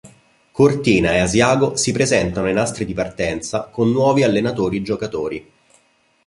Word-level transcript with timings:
Cortina 0.51 1.11
e 1.13 1.19
Asiago 1.19 1.75
si 1.75 1.91
presentano 1.91 2.47
ai 2.47 2.53
nastri 2.53 2.85
di 2.85 2.93
partenza 2.95 3.65
con 3.65 3.91
nuovi 3.91 4.23
allenatori-giocatori. 4.23 5.51